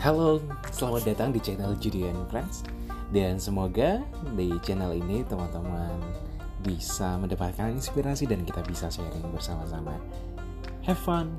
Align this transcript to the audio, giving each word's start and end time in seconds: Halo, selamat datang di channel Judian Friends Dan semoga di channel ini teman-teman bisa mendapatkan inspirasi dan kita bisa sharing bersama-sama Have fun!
Halo, 0.00 0.40
selamat 0.72 1.12
datang 1.12 1.28
di 1.28 1.44
channel 1.44 1.76
Judian 1.76 2.16
Friends 2.32 2.64
Dan 3.12 3.36
semoga 3.36 4.00
di 4.32 4.48
channel 4.64 4.96
ini 4.96 5.20
teman-teman 5.28 5.92
bisa 6.64 7.20
mendapatkan 7.20 7.68
inspirasi 7.68 8.24
dan 8.24 8.40
kita 8.48 8.64
bisa 8.64 8.88
sharing 8.88 9.28
bersama-sama 9.28 9.92
Have 10.88 10.96
fun! 11.04 11.36